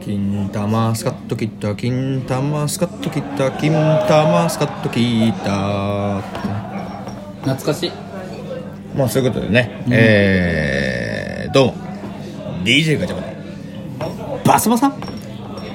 [0.00, 3.72] 金玉スカッと切った金玉スカッと切った金
[4.08, 6.22] 玉スカッと切った。
[7.42, 7.92] 懐かしい。
[8.96, 11.74] まあそういうことでね、えー、どうも。
[12.64, 13.22] DJ ガチャバ
[14.08, 14.90] のバサバサ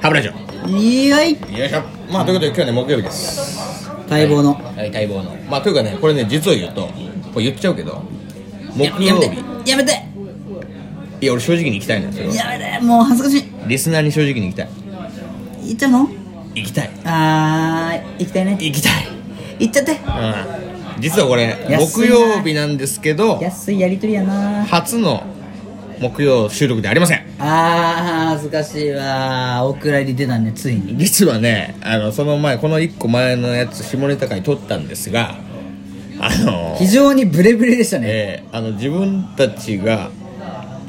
[0.02, 0.68] ハブラジオ。
[0.68, 1.32] いやい。
[1.34, 1.82] よいしょ。
[2.12, 3.89] まあということで今日はね木曜日です。
[4.09, 4.55] 待望の。
[4.55, 4.91] はい。
[4.91, 5.36] 待望の。
[5.50, 6.88] まあというかねこれね実を言うと
[7.34, 8.02] これ言っちゃうけど
[8.75, 9.30] 木曜日。
[9.30, 10.04] てやめて
[11.21, 14.70] いや俺正直に行きたいんですよやめてもう恥ずかしリスナーに正直に行きたい。
[15.66, 16.09] い行っちゃうの？
[16.53, 16.89] 行きたい。
[17.03, 18.52] あー行きたいね。
[18.62, 19.08] 行きたい。
[19.59, 19.91] 行っちゃって。
[19.91, 21.02] うん。
[21.02, 22.16] 実はこれ木安いな。
[22.16, 24.63] 曜日なんですけど安いやりとりやな。
[24.66, 25.23] 初の
[25.99, 27.25] 木曜収録でありません。
[27.39, 29.66] あー恥ずかしいわ。
[29.66, 30.97] お蔵入り出たねついに。
[30.97, 35.36] 実はねあのその前この1個前のやつ下ネタ会撮ったんですが
[36.20, 38.08] あの非常にブレブレでしたね。
[38.08, 40.11] えーあの自分たちが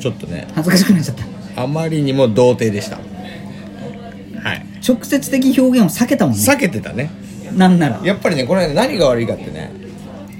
[0.06, 1.62] ちょっとね恥ずかしくなっちゃった。
[1.62, 2.96] あまりにも童貞でした。
[2.96, 4.66] はい。
[4.86, 6.40] 直接的表現を避けたもんね。
[6.40, 7.10] 避けてたね。
[7.56, 8.00] なんなら。
[8.04, 9.72] やっぱりねこれね何が悪いかってね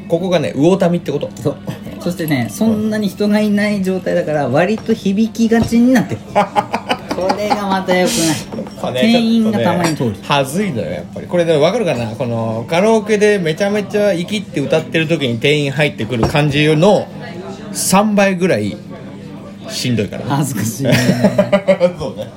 [0.09, 1.29] ここがね魚民ってこと。
[1.35, 1.57] そう。
[2.01, 6.21] そしてねそんなに人がいない状態だから割と響きがちになってる。
[7.17, 9.03] これがまたよくない。
[9.03, 10.11] 店員がたまに通る。
[10.11, 11.27] るはずいのよやっぱり。
[11.27, 12.15] これで分かるかな？
[12.15, 17.09] このカラオケでめちゃめちゃ生きって歌ってる時に店員入ってくる感じの
[17.73, 18.77] 3倍ぐらい
[19.71, 20.31] しんどいからね。
[20.31, 20.93] 恥ずかしいね。
[21.99, 22.29] そうね。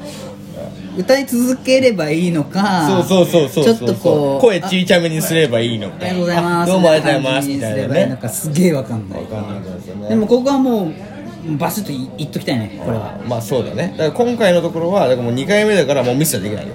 [0.98, 5.96] 歌い続ければいいのかそうそうそうそうちょっとこう声ちいちゃめにすればいいのか。
[6.02, 6.72] ありがとうございます。
[6.72, 7.48] どうもありがとうございます。
[7.48, 8.00] みみたたいなね。
[8.00, 9.20] いななんかすげえわかんない。
[9.20, 13.18] 分かんないですよねでもここはもうバシッとい言っときたいねこれは。
[13.28, 13.94] まあそうだね。
[13.98, 16.74] だから今回のところはだからもう2回目だからもうミスはできないよ。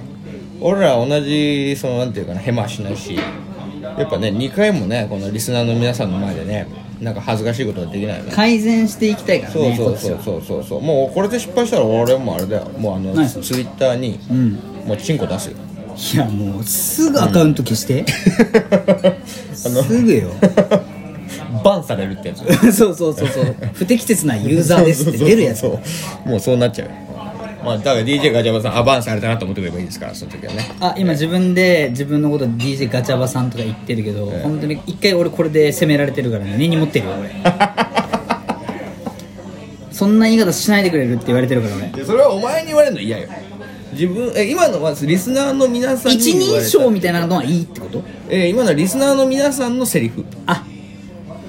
[0.61, 3.19] 俺ら同じそのなんていうかなヘマはしないし
[3.81, 6.67] やっぱね2回もねこのリスナーの皆さんの前でね
[7.01, 8.31] なんか恥ずかしいことはできないよね。
[8.31, 10.41] 改善していきたいからそうねそうそうそう。
[10.41, 10.81] そうそう。
[10.81, 12.69] もうこれで失敗したら俺もあれだよ。
[12.77, 14.53] もうあのツイッターにうん。
[14.85, 15.57] もうチンコ出すよ。
[16.13, 18.05] いやもうすぐアカウント消して、
[19.65, 20.29] あのすぐよ。
[21.63, 22.43] バンされるってやつ。
[22.75, 23.55] そうそうそうそう。
[23.73, 25.61] 不適切なユーザーですって出るやつ。
[25.61, 26.29] そうそうそう。
[26.29, 26.93] もうそうなっちゃうよ
[27.65, 30.71] まあだから DJ ガチャバさんあバンされたなと思ってくればいいですからその時はね。
[30.79, 34.43] あ今自分で自分のこと DJ ガチャバさんとか言ってるけど、ええ。
[34.43, 36.57] 本当に一回俺これで責められてるからね。
[36.57, 37.31] 根に持ってるよ俺。
[39.91, 41.87] そんな言い方しないでくれるって言われてるから俺。
[41.87, 43.27] でそれはお前に言われるの嫌よ。
[43.93, 48.03] 自分え今のはリスナーの皆さんに一人称みたいなのはいいってこと？
[48.29, 50.65] え今のはリスナーの皆さんのセリフ、あ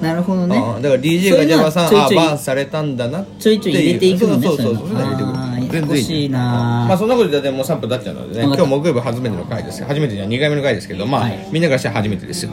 [0.01, 0.57] なるほどね。
[0.57, 5.35] あだから DJ ガチャバさんあバンされたんだなちょいちょい入れていくのねそうそうそうそう入れてくる
[5.77, 6.87] ややこしいな。
[6.89, 11.49] まあそんなことででもう3分経っちゃうのでね今日木曜日初めての回です初めてじゃ2回目の回ですけどまあ、はい。
[11.53, 12.53] みんなからしたら初めてですよ。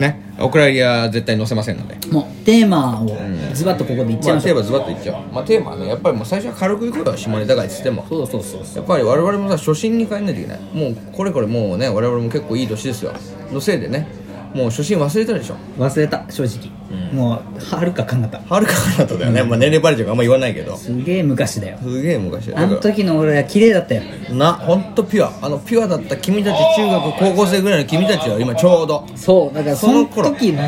[0.00, 0.20] ね。
[0.38, 1.94] お蔵入りは絶対載せませんので。
[2.08, 3.08] もうテーマを
[3.52, 5.22] ズバッとここで言っちゃいまあましょう、テーマズバッといっちゃう。
[5.32, 8.06] まあテーマはねやっぱりもう最初は軽くいこうよ下ネタ回っつっても。
[8.08, 8.76] そうそうそうそう。
[8.76, 10.60] やっぱり我々もさ初心に帰んないといけない。
[10.72, 13.12] もうこれこれもうね我々も結構いい年ですよ。
[13.52, 14.06] のせいでね。
[14.54, 15.56] もう初心忘れたでしょ。
[15.78, 16.70] 忘れた正直、
[17.12, 18.40] もうはるかかなった。
[18.40, 20.76] はるかかなとだよね、まあ年齢バレちゃうからあんま言わないけど。
[20.76, 21.78] すすげえ昔だよ。
[22.02, 24.02] げえ昔だあの時の俺は綺麗だったよ。
[24.30, 25.32] な本当ピュア。
[25.42, 29.06] あのピュアだった君たち中学高校生ぐらいの君たちは今ちょうど。
[29.16, 30.62] そうだからその時の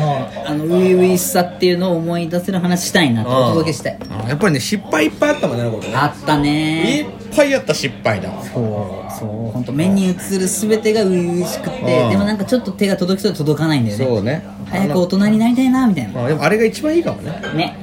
[0.45, 3.99] あの初々しさっていうのを思い出せる話したいなとお届けしたい。
[4.09, 5.95] あやっぱりね失敗いっぱいあったもんねあのことね。
[5.95, 8.31] あったいねっぱいあった失敗だ。
[8.43, 9.51] そうそう。
[9.51, 12.09] 本当目に映る全てが初々しくてうん。
[12.09, 14.05] でもなんかちょっと手が届きそうで届かないんだよね。
[14.05, 14.43] そうね。
[14.69, 17.31] 早く大人になりたいなみたいなあでもあれが一番いいかもね。
[17.55, 17.77] ね。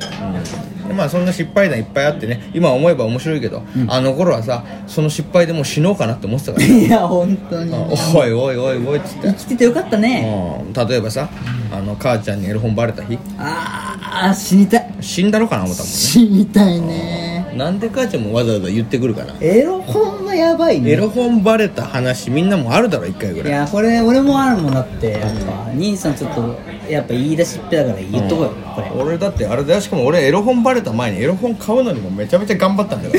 [0.87, 2.51] でまあそんな失敗談いっぱいあってね。
[2.53, 6.67] 今思えば面白いけど、あの頃はさその失敗でもう死のうかなって思ってたから。
[6.67, 7.73] いや本当に。
[8.15, 9.29] おいおいおいおいっつって。
[9.29, 10.63] 生きててよかったね。
[10.63, 10.73] うん。
[10.73, 11.29] 例えばさ
[11.73, 13.19] あの母ちゃんにエロ本バレた日。
[13.39, 14.95] ああ死にたい。
[15.01, 15.97] 死んだのかな思ったもんね。
[15.97, 17.53] 死にたいね。
[17.57, 19.35] なんで母ちゃんもわざわざ言ってくるかな。
[19.41, 20.91] エロ本はやばいね。
[20.93, 23.53] エロ本バレた話みんなもあるだろ一回ぐいらい。
[23.53, 26.57] やこれ俺もあるもんだってやっぱ兄さんちょっと
[26.89, 28.51] やっぱ言い出しっぺだから言っとこうよ。
[28.75, 33.17] これ俺だってあれだよしかも俺エロ本バレた前にエロ本買うのにもめちゃめちゃ頑張ったんだか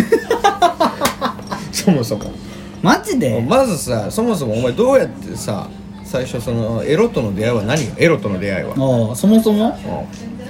[1.22, 1.36] ら
[1.72, 2.32] そもそも。
[2.82, 3.42] マジで？
[3.42, 5.68] まずさそもそもお前どうやってさ
[6.04, 7.92] 最初そのエロとの出会いは何よ？
[7.98, 8.72] エロとの出会いは、
[9.10, 9.76] ああそもそも？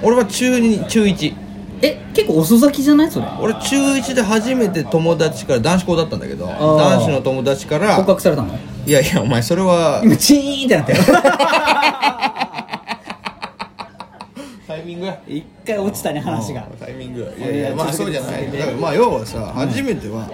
[0.02, 0.06] うん。
[0.06, 1.34] 俺は中2中1
[1.82, 3.10] え結構遅咲きじゃない？
[3.10, 3.26] それ。
[3.40, 6.76] 俺中1で初めて友達から男子校だったんだけどー。
[6.76, 8.54] 男子の友達から告白されたの？
[8.86, 10.98] いやいやお前それは今チーンってなったよ
[14.66, 15.18] タイミングや。
[15.28, 16.62] 一回落ちたね話が。
[16.80, 18.50] タイミングいいやいやまあそうじゃない。
[18.50, 20.28] だからまあ要はさ初めては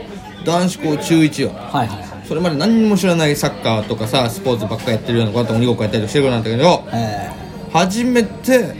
[0.45, 1.51] 男子校中1よ。
[1.51, 2.07] はいはいはい。
[2.27, 7.31] それまで何にも知らないサッカーとかさスポーツばっかやってるような子だと鬼ごっこやったりしてる子なんだけどえ
[7.73, 8.75] 初めて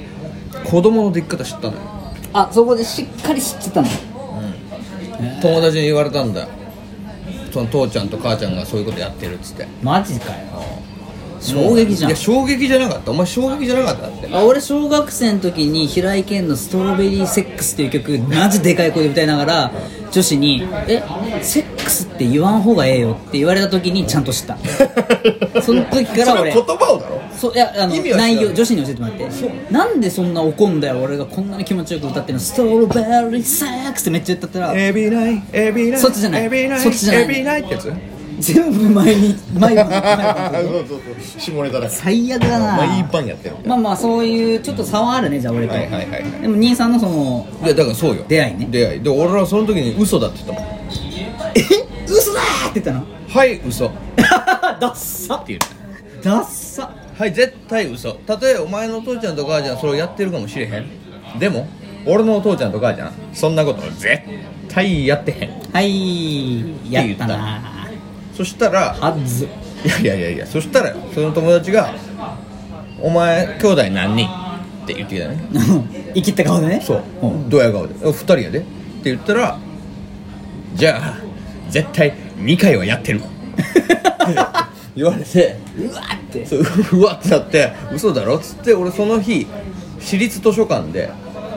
[0.65, 1.79] 子供の出来方知ったのよ。
[1.81, 1.92] ー、
[2.33, 3.89] あそこでしっかり知ってたの。
[5.41, 6.49] 友達に言われたんだよ。
[7.53, 9.67] その父ちゃんと母ちゃんがそういうことやってるっつって。
[9.83, 10.37] マジかよ。
[11.41, 12.11] 衝撃じゃん。
[12.11, 13.11] いや衝撃じゃなかった。
[13.11, 14.29] お前衝撃じゃなかったって。
[14.33, 19.73] あ俺小学生の時に平井堅の「ストロベリーセックス」っていう曲マジでかい声で歌いながら
[20.13, 21.03] 女子に「え
[21.41, 24.59] セックスって言わん方がええよ」って言われた時にちゃんと知った。
[25.63, 26.53] その時から俺。
[26.53, 27.21] 言葉をだろ。
[27.37, 29.29] そういやあの内容女子に教えてもらって。
[29.71, 36.45] なんでそんな怒んだよ俺がこんなに気持ちよく歌ってるの「ストロベリーセックス」ってめっちゃ歌ったらエビナイエビナイそっちじゃない。
[36.45, 37.23] エビナイそっちじゃない。
[37.25, 37.93] エビナイってやつ？
[38.43, 41.41] 全部前に前に前にそうそうそう。
[41.41, 41.89] 下ネタだ。
[41.89, 42.77] 最悪だな。
[42.77, 46.41] まあいいパンやってるまあまあそういうちょっと差はあるねじゃあ俺と、はいはいはいはい。
[46.43, 48.25] でも兄さんのそのいやだからそうよ。
[48.27, 48.67] 出会いね。
[48.71, 49.03] 出会い。
[49.03, 50.81] で俺はその時に嘘だって言ったもん。
[51.55, 51.63] え？
[52.09, 53.07] 嘘だーって言ったの？
[53.29, 53.91] はい嘘。
[54.17, 55.61] ダッサ言っ
[56.23, 56.31] た。
[56.31, 56.91] ダッサ。
[57.17, 58.15] はい絶対嘘。
[58.27, 60.87] たとえお前のお父ちゃんと母ちゃんそれをやってるかもしれへん。
[61.39, 61.69] でも
[62.05, 64.21] 俺のお父ちゃんと母ちゃんそんなこと絶
[64.69, 65.51] 対やってへん。
[65.73, 67.72] はいやったな
[68.37, 69.49] そしたらはず。
[69.85, 71.93] いやいやいやいやそしたらよその友達が
[73.03, 74.27] 「お前兄弟何人?」
[74.85, 75.39] って言ってきたね。
[76.15, 76.81] 生きった顔でね？
[76.85, 77.03] そう。
[77.23, 77.51] うん。
[77.51, 78.67] ドヤ顔で「2人やで」って
[79.05, 79.59] 言ったら
[80.75, 81.15] 「じゃあ
[81.71, 83.21] 絶対2回はやってる」
[84.95, 86.47] 言われてうわって。
[86.47, 88.37] そううわってなって嘘だろ？
[88.37, 89.47] っつって俺その日
[90.01, 91.11] 私立図書館で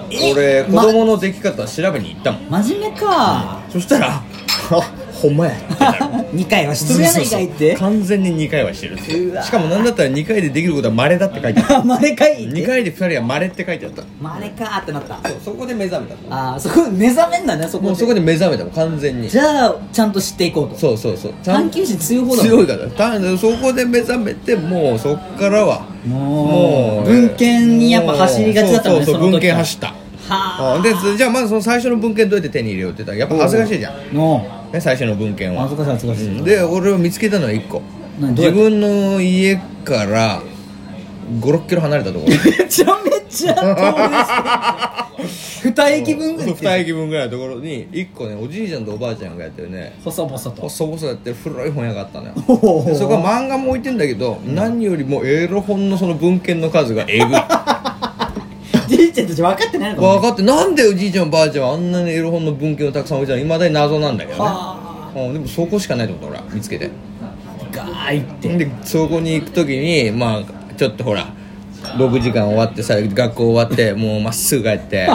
[0.10, 3.60] え俺子供の出来方調べに行ったもん、真面目か。
[3.72, 4.22] そしたら
[4.72, 5.98] 「あ ほんまや」ってなる
[6.36, 7.76] 2回はしとるやないかいって。
[7.76, 12.44] 完全に2回はしてるしかもなんだったら2回でできることは稀だって書いてあるあまれかいって。
[12.62, 14.04] 2回で2人は稀って書いてあった。
[14.22, 15.30] まれかーってなった。
[15.30, 17.90] そうそこで目覚めたああそこで目覚めんだねそこで。
[17.90, 19.30] もうそこで目覚めたもん完全に。
[19.30, 20.78] じゃあちゃんと知っていこうと。
[20.78, 21.34] そうそうそう。
[21.44, 23.20] 探求心強い方だ強いから。
[23.20, 29.94] たそこで目覚めてもうそっからはもう文献にやっぱ走りがちだったもんねそうそうそう文献走った。
[30.28, 33.94] はうんでじゃあまずその最初の文献どうやって手に入れようって言ったらやっぱ恥ずかしいじゃん、
[34.76, 35.64] ね、最初の文献は。
[35.64, 36.38] 恥ずかしい恥ずかしい。
[36.38, 36.44] うん。
[36.44, 37.82] で俺を見つけたのは1個。
[38.20, 40.42] 自分の家から
[41.40, 42.32] 56キロ離れたところ。
[42.60, 49.98] めちゃめちゃ遠いです2駅分ぐらい2駅分ぐらいのところに1個ねおじいちゃんとおばあちゃんがやってるね。
[50.04, 50.52] 細々と。
[50.62, 52.34] 細々やってる古い本屋があったのよ。
[52.96, 57.38] そこは漫画も置いてんだけど、何よりもエロ本のその文献の数がえぐい
[59.16, 63.46] ちゃんたち分かってないのかも分かってなんでおじいちゃんおばあちゃんはあんなにエロ本の文献をたくさん置いてたの？
[63.46, 64.46] いまだに謎なんだけどね。
[64.46, 66.92] はうんでもそこしかないと思った俺は見つけて。
[67.72, 68.58] ガーいって。
[68.58, 71.34] でそこに行く時にまあちょっとほら
[71.98, 75.08] 6時間終わってさ学校終わってもうまっすぐ帰って。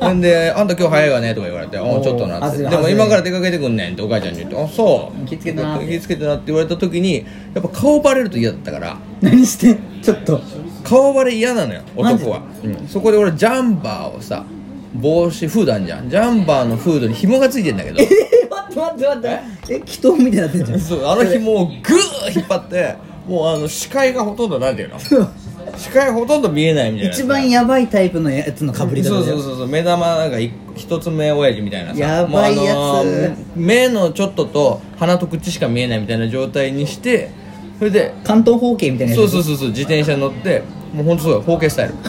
[0.00, 5.26] ほ んで「あんた今日早いわね」とか言われて「おうちょっとな」って「はずいでも今から出かけてくんねん」ってお母ちゃんに言って「あそう。
[5.26, 5.78] 気ぃつけてな。
[5.78, 7.24] 気ぃつけてな」って言われた時に
[7.54, 8.96] やっぱ顔バレると嫌だったから。
[9.20, 10.40] 何してちょっと
[10.92, 12.86] 顔バレ嫌なのよ男は、うん。
[12.88, 14.44] そこで俺ジャンバーをさ
[14.94, 16.10] 帽子フードあんじゃん。
[16.10, 17.96] ジャンバーのフードに紐がついてんだけど。
[18.02, 18.06] え
[18.50, 19.74] 待って待って待って。
[19.74, 19.76] え？
[19.76, 20.80] 祈祷みたいになってんじゃん。
[20.80, 22.94] そうあの紐をグー引っ張って
[23.26, 24.98] もうあの視界がほとんどなんていうの？
[25.78, 31.98] 視界ほとんど見えないみたいな一番やばいタイプのやつのかぶり方だよそうそうそうそう目玉が一一つ目親父みたいなさ。
[32.00, 32.76] やばいやつ。
[32.76, 37.30] あのー目のちょっとと鼻と口しか見えないみたいな状態にして
[37.78, 40.62] それで関東方形みたいなそうそうそうそう自転車に乗って
[40.92, 41.40] もう本当そうよ。
[41.42, 41.94] 包茎スタイル。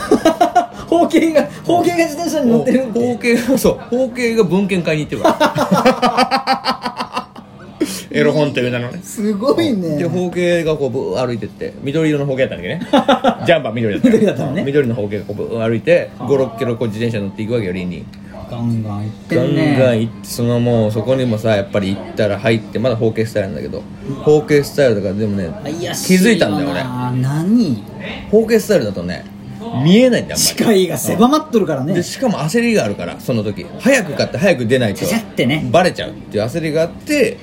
[0.87, 7.27] 方形が方形が自転車に乗ってるん包で茎がそう包茎が文献会に行ってるから
[8.11, 8.99] エロ本という名のね。
[9.01, 9.97] すごいね。
[9.97, 12.85] で包茎がこうブー歩いてって緑色の包茎だったんだけどね。
[13.47, 14.63] ジャンパー緑だった緑だったのね。
[14.63, 18.05] 緑の包茎がこうブー歩いて56キロこう自転車乗っていくわけよ林に
[18.53, 19.55] ガンガンいってガンん。
[19.55, 23.81] ねガン行ってそのもうそこにもさやっぱり行ったら入ってまだ包茎スタイルなんだけど
[24.23, 26.83] 包茎スタイルだからでもね気づいたんだよ俺。
[27.21, 27.83] 何？
[27.97, 29.25] 俺包茎スタイルだとね
[29.83, 31.93] 見えないんだ視界が狭まっとるからね。
[31.93, 33.65] でしかも焦りがあるからその時。
[33.79, 35.05] 早く買って早く出ないと。
[35.71, 37.37] バレちゃうっていう焦りがあって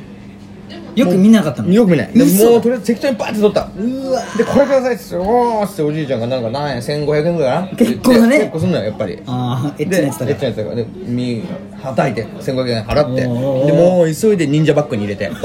[0.94, 1.72] よく見なかったの。
[1.72, 2.06] よく見ない。
[2.16, 3.68] もうとりあえず適当にバーって取った。
[3.76, 4.22] うわ。
[4.36, 7.76] でこれくださいっつっておーっつっておじいちゃんがなんか何円1500円ぐらいかな。
[7.76, 8.38] 結構だね。
[8.38, 9.22] 結構すんのよやっぱり。
[9.26, 10.76] ああエッチなやつだでエッチなやつだから。
[10.76, 11.44] でみ
[11.82, 13.20] はたいて1500円払って。
[13.22, 15.30] でもう急いで忍者バッグに入れて。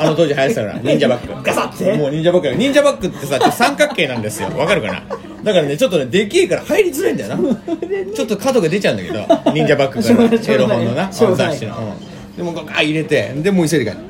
[0.00, 1.42] あの当時流行ってたから忍者バッグ。
[1.42, 1.92] ガサッて。
[1.96, 4.48] もう忍者バッグ忍者バッグってさ三角形なんですよ。
[4.56, 5.02] わかるかな？
[5.42, 7.36] だからねちょっとねでけえから入りづらいんだよな。
[8.14, 13.32] ちょっと角が出ちゃうんだけど忍者バッグからエロ本のな雑誌の、うん、でもガー入れて。
[13.36, 14.09] でもう急いで帰って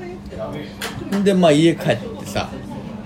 [1.25, 2.49] でまあ家帰ってさ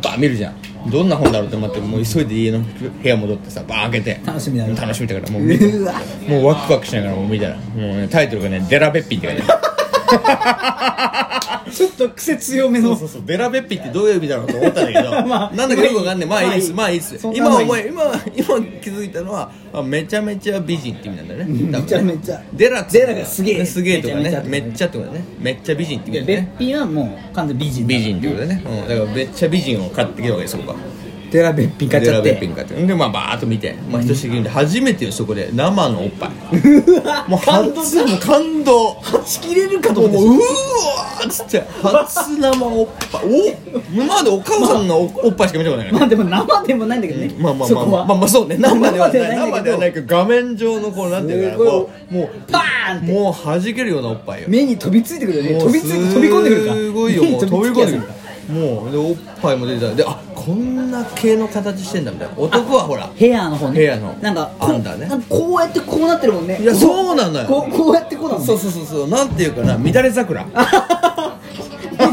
[0.02, 0.54] バー見るじゃん。
[0.90, 4.20] どんな本だろうって思ってもう急いで家の部屋戻ってさバー開けて。
[4.26, 4.74] 楽しみだね。
[4.74, 5.64] 楽しみだからもう見て。
[5.66, 5.94] うわ。
[6.28, 9.73] もうワクワクしながらもう見たらもう、ね、タイトルがね「デラべっぴん」って書いてあ
[11.72, 12.90] ちょっと癖強めの。
[12.90, 13.22] そうそうそう。
[13.22, 16.28] ベラベッピってどういう意味だろうと思ったんだけど、 まあなんだかよくわかんない。
[16.28, 16.70] まあいいです。
[16.70, 17.28] ままあいいあいいです。
[17.34, 18.02] 今思い今
[18.36, 18.46] 今
[18.82, 21.46] 気づいたのはあめちゃめちゃ美人って意味なんだよね。
[21.48, 22.40] めちゃめちゃ。
[22.52, 23.64] デラデラがすげえ。
[23.64, 24.42] すげえとかね。
[24.46, 25.24] めっちゃってことだね。
[25.40, 30.76] めっちゃ美人って意味だべっよねぴんはもう完全美人美人ってことだね、うん、だからめっちゃ美人を買ってきたわけです僕は
[31.34, 32.86] デラべっぴん買っちゃっデラベッピてン買って。
[32.86, 35.50] でまあバーッと見て、まあ、ひとしきりで初めてよそこで。
[35.52, 36.30] 生のおっぱい。
[37.28, 38.94] もう感動初もう感動。
[38.94, 41.60] はち切れるかともう思ってうわーっつって。
[41.82, 43.24] 初生おっぱい。
[43.24, 43.28] お
[43.92, 47.34] 今までお母さんのおおっぱいしか見たことないからまあでも生でもないんだけどね。
[47.36, 48.56] まあまあまあまあまあまあそうね。
[48.56, 49.28] 生ではない。
[49.30, 50.16] 生生ではないけど。
[50.16, 53.12] 画面上のこうなんていうかこうもうパーンって。
[53.12, 54.48] もう弾けるようなおっぱいよ。
[54.48, 55.50] 目に飛びついてくるよね。
[55.54, 56.74] もう飛びついて飛び込んでくるか。
[56.74, 57.40] すごいよもう。
[57.40, 58.02] 飛び込んでくる
[58.44, 59.94] もうでおっぱいも出てた。
[59.94, 62.34] であこんな系の形してんだみたいな。
[62.36, 63.10] 男はほら。
[63.16, 63.80] ヘアの方ね。
[63.80, 64.12] ヘアの。
[64.20, 65.06] なんかこアンダーね。
[65.06, 66.60] なんかこうやってこうなってるもんね。
[66.60, 67.46] いやそうなのよ。
[67.46, 68.46] こうこうやってこうだもんね。
[68.46, 69.08] そうそうそうそう。
[69.08, 70.44] なんていうかな乱れ桜。
[71.96, 72.06] こ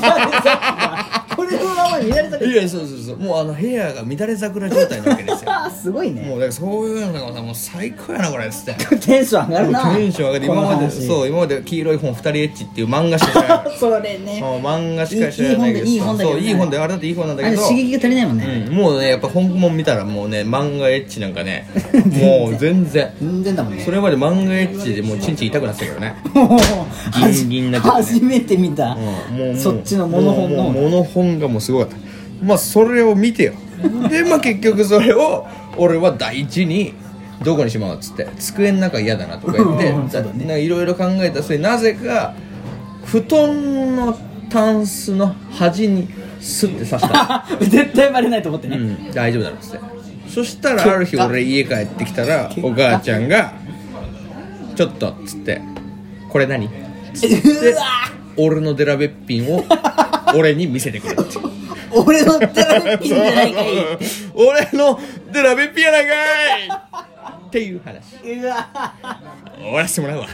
[2.02, 2.56] れの名前見られたくい。
[2.56, 3.18] やそうそうそう。
[3.18, 5.52] もうあのヘアが乱れ桜状態なわけですよ。
[5.52, 6.22] あ すごいね。
[6.22, 8.46] もうだからそういうのがさもう最高やなこれ。
[8.46, 9.96] っつってテンション上がるな。
[9.96, 14.40] テンション上がって今までそう今まで黄色い本二人エッチっていう漫画しか知らないそれね。
[14.42, 15.86] もう漫画しか知らないけど。
[15.86, 17.62] いいいい本だいい本だけどねそういい本であれだっていい本なんだけど。
[17.62, 18.66] 刺激が足りないもんね。
[18.68, 21.68] うん、もうねやっぱ本物見たらもうね漫画エッチなんかね。
[21.94, 23.12] もう全然。
[23.22, 23.84] 全然だもんね。
[23.84, 26.16] それまで漫画エッチでもうチンチン痛くなってたからね。
[26.34, 27.90] も うギンギンになね。
[27.90, 28.98] 初めて見た、
[29.32, 29.38] うん。
[29.38, 30.64] もうそっちのモノホンの。
[30.70, 31.91] モノホンがもうすごかった
[32.42, 33.54] まあそれを見てよ。
[34.10, 36.94] でまあ結局それを俺は第一に
[37.44, 42.36] どこにしまうっつって机の中嫌だなとか言っていろいろ考えた末なぜか
[43.06, 44.18] 布団の
[44.50, 46.08] タンスの端に
[46.40, 47.46] スッて刺した。
[47.62, 50.02] 絶対バレないと思ってね、うん、大丈夫だろっつって。
[50.28, 53.54] そしたらある日俺家帰ってきたらお母ちゃんが
[54.76, 55.62] 「ちょっと」っつって
[56.30, 56.70] 「これ何?」
[57.14, 57.76] つって
[58.38, 59.66] 俺のデラべっぴんを
[60.34, 61.51] 俺に見せてくれって
[61.94, 63.66] 俺のテラピンじゃないかい。
[64.34, 65.00] 俺の
[65.32, 66.14] デラべっぴんやないか
[66.60, 66.70] い。
[67.48, 68.16] っていう話。
[68.24, 68.70] うわ。
[69.58, 70.28] 終わらせてもらうわ